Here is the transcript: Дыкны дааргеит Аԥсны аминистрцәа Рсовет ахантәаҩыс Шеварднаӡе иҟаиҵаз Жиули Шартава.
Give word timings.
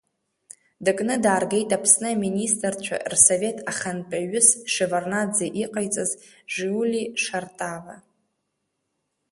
Дыкны 0.85 1.15
дааргеит 1.23 1.69
Аԥсны 1.77 2.09
аминистрцәа 2.15 2.97
Рсовет 3.11 3.57
ахантәаҩыс 3.71 4.49
Шеварднаӡе 4.73 5.45
иҟаиҵаз 5.63 6.11
Жиули 6.53 7.03
Шартава. 7.23 7.95